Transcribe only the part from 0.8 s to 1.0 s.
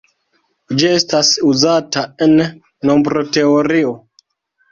Ĝi